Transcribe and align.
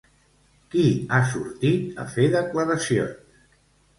Qui 0.75 0.85
ha 1.09 1.19
sortit 1.33 2.01
a 2.03 2.07
fer 2.15 2.27
declaracions? 2.37 3.39